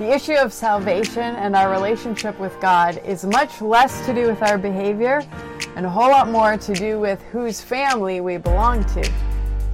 [0.00, 4.40] The issue of salvation and our relationship with God is much less to do with
[4.40, 5.22] our behavior
[5.76, 9.12] and a whole lot more to do with whose family we belong to.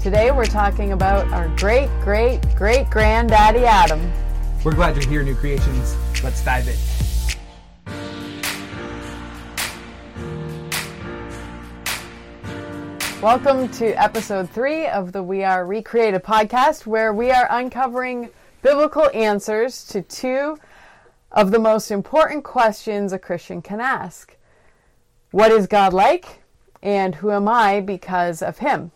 [0.01, 4.01] Today we're talking about our great, great, great granddaddy Adam.
[4.65, 5.95] We're glad you're here, New Creations.
[6.25, 6.75] Let's dive in.
[13.23, 18.31] Welcome to episode three of the We Are Recreated podcast, where we are uncovering
[18.67, 20.59] biblical answers to two
[21.31, 24.37] of the most important questions a Christian can ask
[25.31, 26.43] What is God like?
[26.83, 28.91] And who am I because of Him?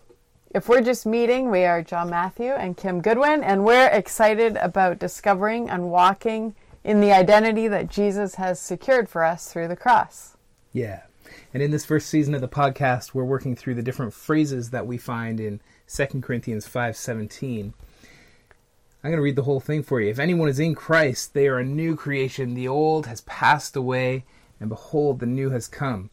[0.52, 4.98] If we're just meeting, we are John Matthew and Kim Goodwin, and we're excited about
[4.98, 10.37] discovering and walking in the identity that Jesus has secured for us through the cross.
[10.73, 11.02] Yeah.
[11.55, 14.89] And in this first season of the podcast, we're working through the different phrases that
[14.89, 17.73] we find in 2 Corinthians 5:17.
[19.02, 20.10] I'm going to read the whole thing for you.
[20.10, 22.52] If anyone is in Christ, they are a new creation.
[22.52, 24.27] The old has passed away,
[24.61, 26.11] and behold, the new has come.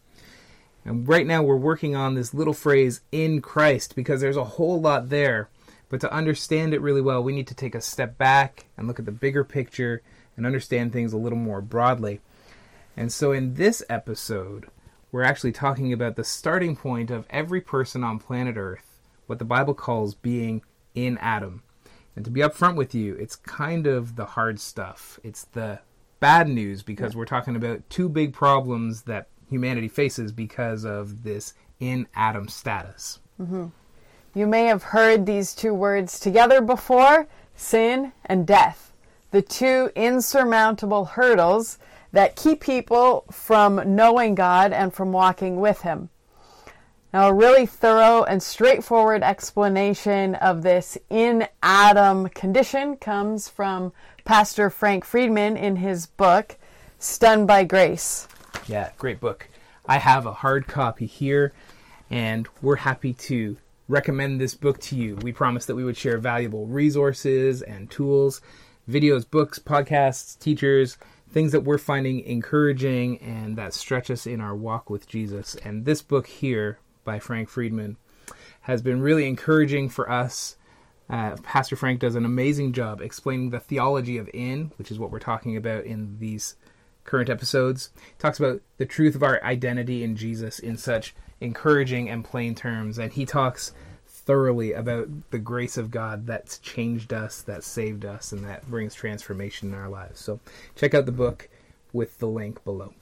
[0.85, 4.79] And right now we're working on this little phrase in Christ because there's a whole
[4.79, 5.49] lot there.
[5.89, 8.99] But to understand it really well, we need to take a step back and look
[8.99, 10.01] at the bigger picture
[10.37, 12.21] and understand things a little more broadly.
[12.95, 14.67] And so in this episode,
[15.11, 19.45] we're actually talking about the starting point of every person on planet Earth, what the
[19.45, 20.61] Bible calls being
[20.95, 21.63] in Adam.
[22.17, 25.19] And to be upfront with you, it's kind of the hard stuff.
[25.23, 25.81] It's the
[26.19, 31.53] bad news because we're talking about two big problems that humanity faces because of this
[31.79, 33.19] in Adam status.
[33.39, 33.67] Mm-hmm.
[34.33, 38.93] You may have heard these two words together before sin and death,
[39.29, 41.77] the two insurmountable hurdles
[42.13, 46.09] that keep people from knowing God and from walking with Him.
[47.13, 53.93] Now, a really thorough and straightforward explanation of this in Adam condition comes from
[54.25, 56.57] Pastor Frank Friedmann in his book,
[56.99, 58.27] Stunned by Grace.
[58.67, 59.47] Yeah, great book.
[59.85, 61.53] I have a hard copy here,
[62.09, 63.55] and we're happy to
[63.87, 65.15] recommend this book to you.
[65.15, 68.41] We promised that we would share valuable resources and tools,
[68.89, 70.97] videos, books, podcasts, teachers,
[71.31, 75.55] things that we're finding encouraging and that stretch us in our walk with Jesus.
[75.63, 77.95] And this book here by Frank Friedmann
[78.63, 80.57] has been really encouraging for us.
[81.09, 85.09] Uh, Pastor Frank does an amazing job explaining the theology of in, which is what
[85.09, 86.57] we're talking about in these
[87.05, 87.91] current episodes.
[87.95, 92.55] He talks about the truth of our identity in Jesus in such encouraging and plain
[92.55, 93.71] terms, and he talks
[94.05, 98.93] thoroughly about the grace of God that's changed us, that saved us, and that brings
[98.93, 100.19] transformation in our lives.
[100.19, 100.41] So
[100.75, 101.47] check out the book
[101.93, 102.93] with the link below.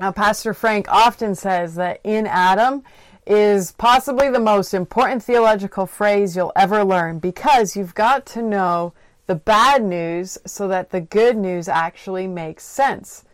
[0.00, 2.82] Now, Pastor Frank often says that in Adam
[3.26, 8.94] is possibly the most important theological phrase you'll ever learn because you've got to know
[9.26, 13.24] the bad news so that the good news actually makes sense.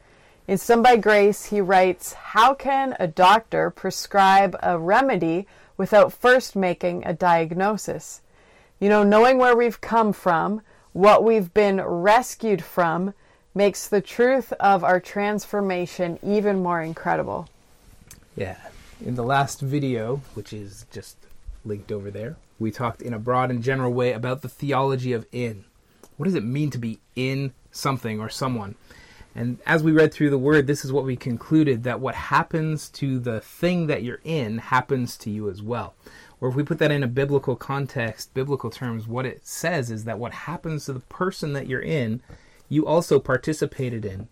[0.49, 5.47] In Stunned by Grace, he writes, How can a doctor prescribe a remedy
[5.77, 8.23] without first making a diagnosis.
[8.81, 10.63] You know, knowing where we've come from,
[10.93, 13.15] what we've been rescued from,
[13.57, 17.49] makes the truth of our transformation even more incredible.
[18.37, 18.59] Yeah.
[19.05, 21.17] In the last video, which is just
[21.65, 25.27] linked over there, we talked in a broad and general way about the theology of
[25.33, 25.65] in.
[26.19, 28.75] What does it mean to be in something or someone?
[29.35, 32.91] And as we read through the word, this is what we concluded that what happens
[32.91, 35.95] to the thing that you're in happens to you as well.
[36.41, 40.05] Or if we put that in a biblical context, biblical terms, what it says is
[40.05, 42.23] that what happens to the person that you're in,
[42.69, 44.29] you also participated in.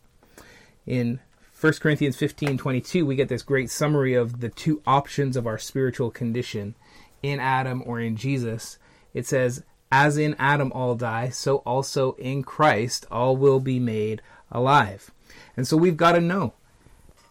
[0.87, 1.21] In
[1.59, 5.59] 1 Corinthians 15 22, we get this great summary of the two options of our
[5.59, 6.75] spiritual condition
[7.23, 8.79] in Adam or in Jesus.
[9.15, 14.21] It says, As in Adam all die, so also in Christ all will be made
[14.51, 15.11] alive.
[15.57, 16.55] And so we've got to know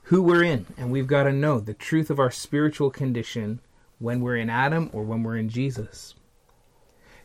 [0.03, 3.59] who we're in, and we've got to know the truth of our spiritual condition
[3.99, 6.15] when we're in Adam or when we're in Jesus.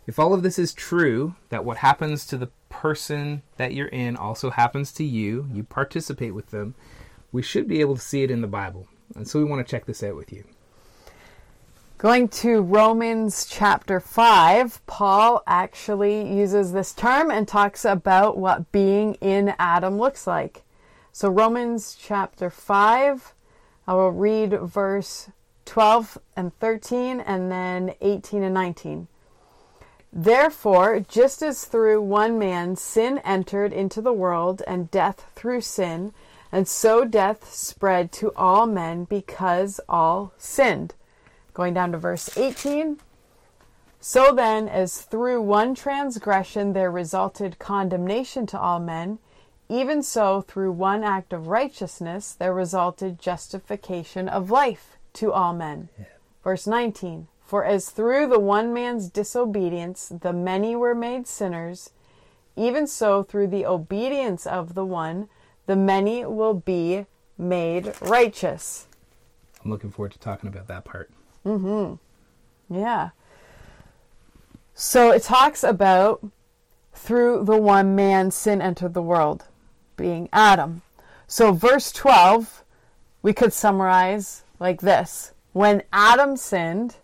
[0.06, 4.16] If all of this is true, that what happens to the person that you're in
[4.16, 6.74] also happens to you, you participate with them,
[7.32, 8.86] we should be able to see it in the Bible.
[9.14, 10.44] And so we want to check this out with you.
[11.98, 19.14] Going to Romans chapter 5, Paul actually uses this term and talks about what being
[19.14, 20.62] in Adam looks like.
[21.10, 23.34] So, Romans chapter 5,
[23.88, 25.30] I will read verse
[25.64, 29.08] 12 and 13 and then 18 and 19.
[30.20, 36.12] Therefore, just as through one man sin entered into the world and death through sin,
[36.50, 40.96] and so death spread to all men because all sinned.
[41.54, 42.98] Going down to verse 18.
[44.00, 49.20] So then, as through one transgression there resulted condemnation to all men,
[49.68, 55.90] even so through one act of righteousness there resulted justification of life to all men.
[55.96, 56.06] Yeah.
[56.42, 61.92] Verse 19 For as through the one man's disobedience the many were made sinners,
[62.56, 65.30] even so through the obedience of the one
[65.64, 67.06] the many will be
[67.38, 68.86] made righteous.
[69.64, 71.10] I'm looking forward to talking about that part.
[71.46, 71.98] Mm
[72.68, 72.74] hmm.
[72.74, 73.10] Yeah.
[74.74, 76.22] So it talks about
[76.92, 79.46] through the one man sin entered the world,
[79.96, 80.82] being Adam.
[81.26, 82.62] So verse 12,
[83.22, 86.96] we could summarize like this When Adam sinned,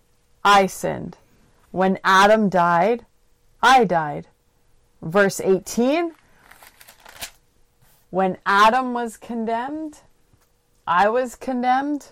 [0.45, 1.17] I sinned.
[1.71, 3.07] When Adam died,
[3.63, 4.27] I died.
[5.01, 6.13] Verse 18,
[8.11, 10.01] when Adam was condemned,
[10.87, 12.11] I was condemned.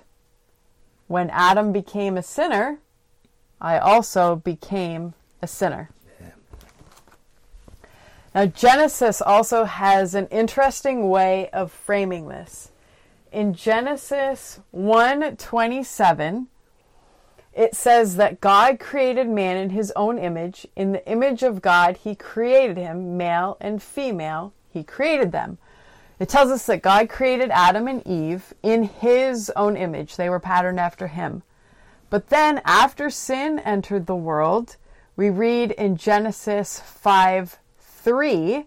[1.07, 2.79] When Adam became a sinner,
[3.61, 5.91] I also became a sinner.
[8.33, 12.71] Now, Genesis also has an interesting way of framing this.
[13.31, 16.47] In Genesis 1:27,
[17.53, 20.65] it says that God created man in his own image.
[20.75, 25.57] In the image of God, he created him, male and female, he created them.
[26.19, 30.15] It tells us that God created Adam and Eve in his own image.
[30.15, 31.43] They were patterned after him.
[32.09, 34.77] But then, after sin entered the world,
[35.15, 38.65] we read in Genesis 5 3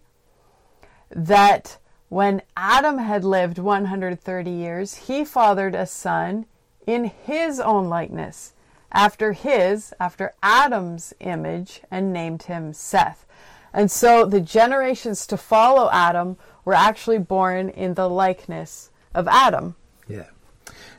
[1.10, 1.78] that
[2.08, 6.46] when Adam had lived 130 years, he fathered a son
[6.86, 8.52] in his own likeness,
[8.96, 13.26] after his, after Adam's image, and named him Seth.
[13.72, 19.76] And so the generations to follow Adam were actually born in the likeness of Adam.
[20.08, 20.28] Yeah.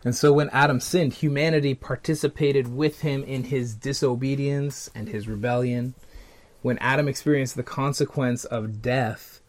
[0.05, 5.95] And so when Adam sinned, humanity participated with him in his disobedience and his rebellion.
[6.61, 9.41] When Adam experienced the consequence of death,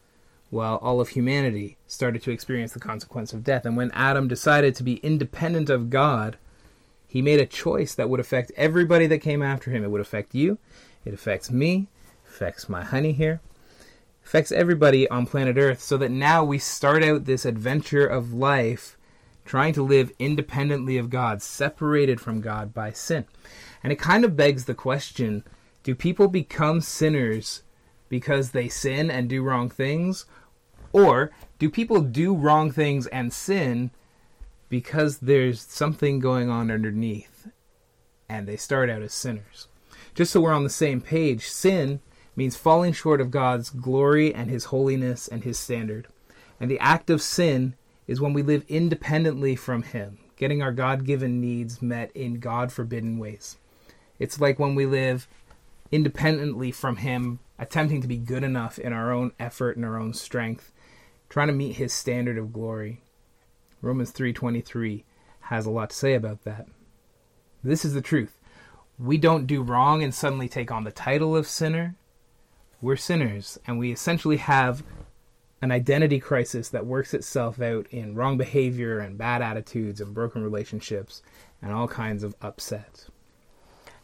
[0.51, 3.67] well, all of humanity started to experience the consequence of death.
[3.67, 6.39] And when Adam decided to be independent of God,
[7.09, 9.83] he made a choice that would affect everybody that came after him.
[9.83, 10.59] It would affect you,
[11.05, 11.89] it affects me,
[12.29, 13.41] affects my honey here,
[14.25, 18.99] affects everybody on planet Earth, so that now we start out this adventure of life
[19.47, 23.25] trying to live independently of God, separated from God by sin.
[23.83, 25.43] And it kind of begs the question
[25.83, 27.63] do people become sinners
[28.11, 30.27] because they sin and do wrong things?
[30.93, 33.91] Or do people do wrong things and sin
[34.69, 37.49] because there's something going on underneath
[38.29, 39.69] and they start out as sinners?
[40.15, 42.01] Just so we're on the same page, sin
[42.35, 46.09] means falling short of God's glory and his holiness and his standard.
[46.61, 47.75] And the act of sin
[48.09, 52.73] is when we live independently from Him, getting our God given needs met in God
[52.73, 53.59] forbidden ways.
[54.19, 55.29] It's like when we live
[55.93, 60.15] independently from Him, attempting to be good enough in our own effort and our own
[60.15, 60.73] strength,
[61.29, 63.03] trying to meet His standard of glory.
[63.81, 65.05] Romans 3:23
[65.41, 66.67] has a lot to say about that.
[67.63, 68.39] This is the truth.
[68.99, 71.95] We don't do wrong and suddenly take on the title of sinner.
[72.81, 74.83] We're sinners, and we essentially have
[75.61, 80.43] an identity crisis that works itself out in wrong behavior and bad attitudes and broken
[80.43, 81.23] relationships
[81.61, 83.07] and all kinds of upset.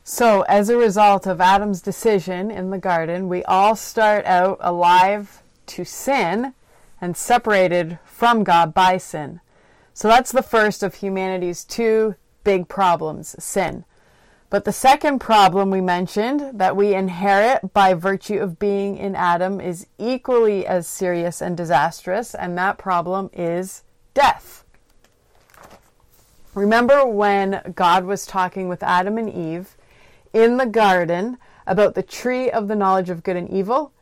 [0.03, 5.43] So, as a result of Adam's decision in the garden, we all start out alive
[5.67, 6.55] to sin
[7.01, 9.41] and separated from God by sin.
[9.95, 13.85] So, that's the first of humanity's two big problems sin.
[14.51, 19.61] But the second problem we mentioned that we inherit by virtue of being in Adam
[19.61, 23.83] is equally as serious and disastrous, and that problem is
[24.15, 24.65] death.
[26.55, 29.77] Remember when God was talking with Adam and Eve
[30.33, 33.93] in the garden about the tree of the knowledge of good and evil?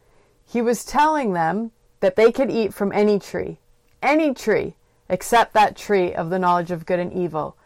[0.45, 3.59] He was telling them that they could eat from any tree,
[4.03, 4.75] any tree,
[5.13, 7.57] except that tree of the knowledge of good and evil.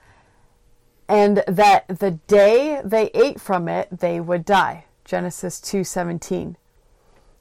[1.08, 4.84] And that the day they ate from it they would die.
[5.04, 6.56] Genesis 2:17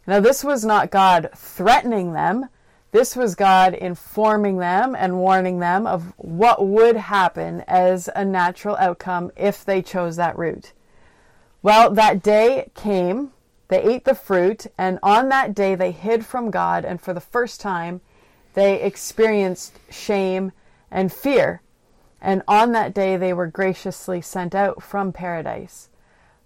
[0.07, 2.49] now this was not god threatening them.
[2.91, 8.77] This was god informing them and warning them of what would happen as a natural
[8.77, 10.73] outcome if they chose that route.
[11.61, 13.31] Well that day came
[13.67, 17.19] they ate the fruit and on that day they hid from god and for the
[17.19, 18.01] first time
[18.55, 20.51] they experienced shame
[20.89, 21.61] and fear
[22.25, 25.89] and on that day they were graciously sent out from paradise.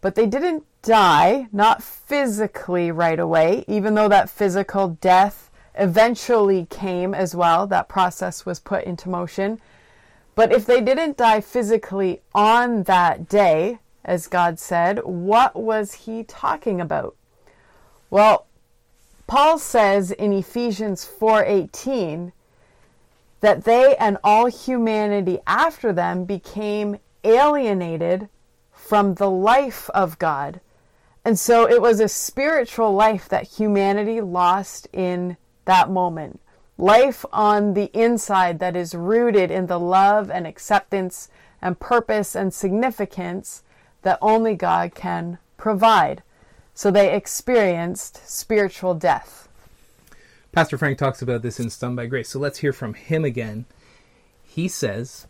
[0.01, 7.13] But they didn't die, not physically right away, even though that physical death eventually came
[7.13, 7.65] as well.
[7.65, 9.61] That process was put into motion.
[10.35, 16.25] But if they didn't die physically on that day, as God said, what was he
[16.25, 17.15] talking about?
[18.09, 18.47] Well,
[19.29, 22.31] Paul says in Ephesians 4:18
[23.41, 28.27] that they and all humanity after them became alienated
[28.71, 30.62] from the life of God.
[31.24, 36.39] And so it was a spiritual life that humanity lost in that moment.
[36.79, 41.29] Life on the inside that is rooted in the love and acceptance
[41.62, 43.62] and purpose and significance
[44.01, 46.24] that only God can provide.
[46.79, 49.50] So they experienced spiritual death.
[50.53, 52.29] Pastor Frank talks about this in Stunned by Grace.
[52.29, 53.65] So let's hear from him again.
[54.43, 55.27] He says,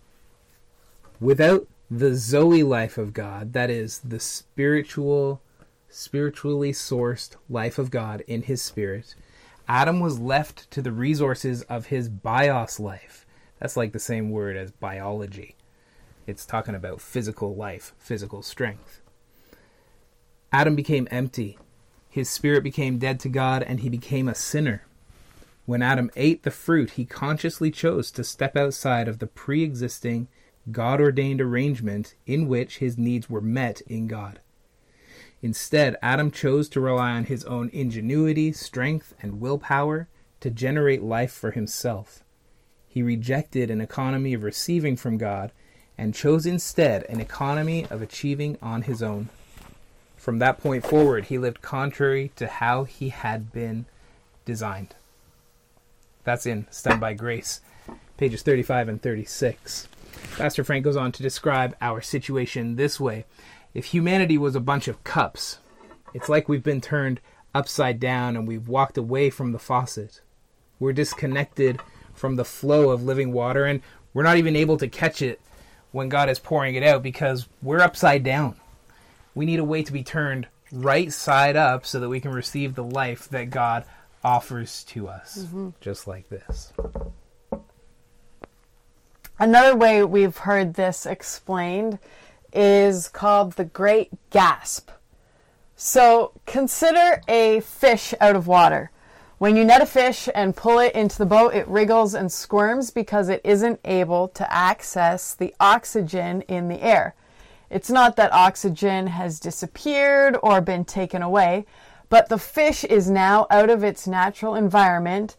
[1.20, 5.42] without the Zoe life of God, that is the spiritual,
[5.90, 9.16] spiritually sourced life of God in his spirit,
[9.68, 13.26] Adam was left to the resources of his bios life.
[13.58, 15.56] That's like the same word as biology.
[16.28, 19.02] It's talking about physical life, physical strength.
[20.52, 21.58] Adam became empty.
[22.10, 24.84] His spirit became dead to God, and he became a sinner.
[25.66, 30.28] When Adam ate the fruit, he consciously chose to step outside of the pre existing,
[30.72, 34.40] God ordained arrangement in which his needs were met in God.
[35.42, 40.08] Instead, Adam chose to rely on his own ingenuity, strength, and willpower
[40.40, 42.24] to generate life for himself.
[42.88, 45.52] He rejected an economy of receiving from God
[45.98, 49.30] and chose instead an economy of achieving on his own.
[50.20, 53.86] From that point forward, he lived contrary to how he had been
[54.44, 54.94] designed.
[56.26, 57.62] That's in Stunned by Grace,
[58.18, 59.88] pages 35 and 36.
[60.36, 63.26] Pastor Frank goes on to describe our situation this way
[63.74, 65.60] If humanity was a bunch of cups,
[66.14, 67.22] it's like we've been turned
[67.56, 70.20] upside down and we've walked away from the faucet.
[70.80, 71.80] We're disconnected
[72.14, 73.82] from the flow of living water and
[74.14, 75.40] we're not even able to catch it
[75.92, 78.58] when God is pouring it out because we're upside down.
[79.40, 82.76] We need a way to be turned right side up so that we can receive
[82.76, 83.86] the life that God
[84.22, 85.70] offers to us, mm-hmm.
[85.80, 86.74] just like this.
[89.40, 92.00] Another way we've heard this explained
[92.52, 94.90] is called the Great Gasp.
[95.78, 98.92] So consider a fish out of water.
[99.38, 102.92] When you net a fish and pull it into the boat, it wriggles and squirms
[102.92, 107.16] because it isn't able to access the oxygen in the air.
[107.70, 111.66] It's not that oxygen has disappeared or been taken away,
[112.10, 115.36] but the fish is now out of its natural environment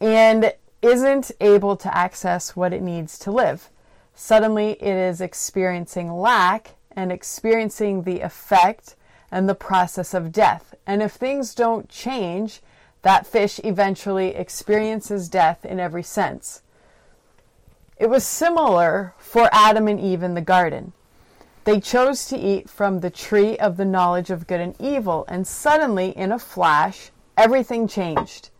[0.00, 3.70] and isn't able to access what it needs to live.
[4.14, 8.96] Suddenly, it is experiencing lack and experiencing the effect
[9.30, 10.74] and the process of death.
[10.86, 12.60] And if things don't change,
[13.02, 16.62] that fish eventually experiences death in every sense.
[17.96, 20.92] It was similar for Adam and Eve in the garden.
[21.64, 25.46] They chose to eat from the tree of the knowledge of good and evil, and
[25.46, 28.50] suddenly, in a flash, everything changed.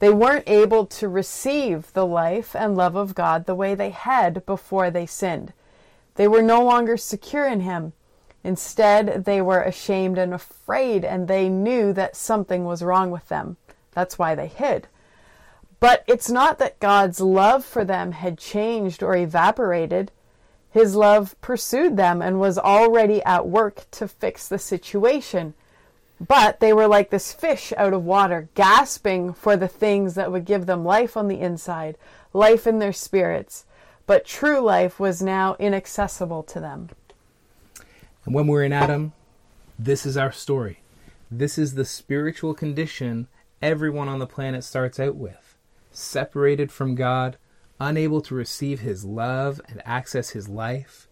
[0.00, 4.44] They weren't able to receive the life and love of God the way they had
[4.46, 5.52] before they sinned.
[6.16, 7.92] They were no longer secure in Him.
[8.42, 13.58] Instead, they were ashamed and afraid, and they knew that something was wrong with them.
[13.92, 14.88] That's why they hid.
[15.78, 20.10] But it's not that God's love for them had changed or evaporated.
[20.70, 25.54] His love pursued them and was already at work to fix the situation.
[26.20, 30.44] But they were like this fish out of water, gasping for the things that would
[30.44, 31.96] give them life on the inside,
[32.32, 33.64] life in their spirits.
[34.06, 36.90] But true life was now inaccessible to them.
[38.24, 39.12] And when we're in Adam,
[39.78, 40.80] this is our story.
[41.30, 43.28] This is the spiritual condition
[43.62, 45.50] everyone on the planet starts out with
[45.92, 47.36] separated from God,
[47.80, 51.08] unable to receive His love and access His life,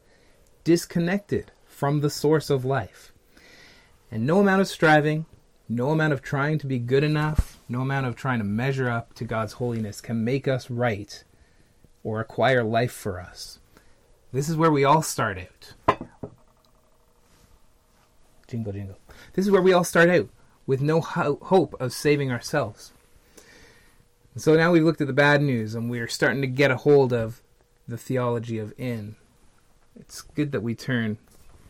[0.63, 3.13] disconnected from the source of life.
[4.11, 5.27] And no amount of striving,
[5.69, 9.15] no amount of trying to be good enough, no amount of trying to measure up
[9.15, 11.25] to God's holiness can make us right
[12.03, 13.59] or acquire life for us.
[14.33, 15.99] This is where we all start out.
[18.47, 18.99] Jingle, jingle.
[19.35, 20.29] This is where we all start out
[20.67, 22.93] with no ho- hope of saving ourselves.
[24.39, 26.77] And so now we've looked at the bad news and we're starting to get a
[26.77, 27.43] hold of
[27.89, 29.17] the theology of in.
[29.99, 31.19] It's good that we turn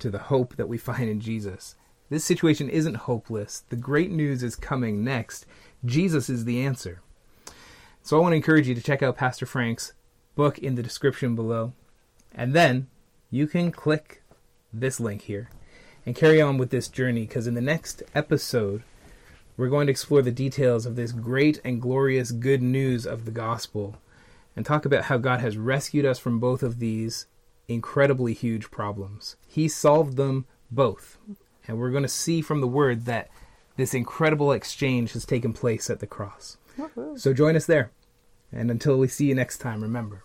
[0.01, 1.77] to the hope that we find in Jesus.
[2.11, 3.65] This situation isn't hopeless.
[3.71, 5.47] The great news is coming next.
[5.83, 7.01] Jesus is the answer.
[8.03, 9.95] So I want to encourage you to check out Pastor Frank's
[10.37, 11.73] book in the description below.
[12.35, 12.89] And then
[13.31, 14.23] you can click
[14.75, 15.49] this link here
[16.05, 18.83] and carry on with this journey because in the next episode,
[19.59, 23.33] we're going to explore the details of this great and glorious good news of the
[23.33, 23.97] gospel
[24.55, 27.27] and talk about how God has rescued us from both of these
[27.67, 29.35] incredibly huge problems.
[29.49, 31.19] He solved them both.
[31.67, 33.31] And we're going to see from the word that
[33.77, 36.57] this incredible exchange has taken place at the cross.
[36.77, 37.19] Woo-hoo.
[37.19, 37.91] So join us there.
[38.53, 40.23] And until we see you next time, remember,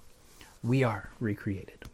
[0.62, 1.86] we are recreated.